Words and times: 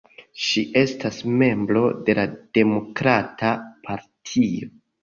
Ŝi 0.45 0.61
estas 0.81 1.19
membro 1.43 1.85
de 2.09 2.17
la 2.21 2.27
Demokrata 2.59 3.57
Partio. 3.87 4.77